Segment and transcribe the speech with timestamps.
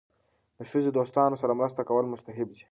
[0.57, 2.63] د ښځې دوستانو سره مرسته کول مستحب دي.